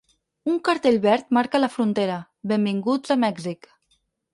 Un 0.53 0.55
cartell 0.69 0.97
verd 1.03 1.29
marca 1.39 1.61
la 1.63 1.71
frontera: 1.75 2.19
‘Benvinguts 2.53 3.19
a 3.19 3.23
Mèxic.’ 3.31 3.75